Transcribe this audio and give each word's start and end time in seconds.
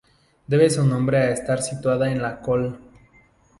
Debe 0.47 0.67
su 0.71 0.83
nombre 0.83 1.19
a 1.19 1.29
estar 1.29 1.61
situada 1.61 2.11
en 2.11 2.23
la 2.23 2.41
Col. 2.41 2.75